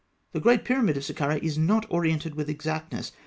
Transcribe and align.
The 0.31 0.39
great 0.39 0.65
pyramid 0.65 0.97
of 0.97 1.03
Sakkarah 1.03 1.37
is 1.43 1.59
not 1.59 1.85
oriented 1.91 2.33
with 2.33 2.49
exactness. 2.49 3.11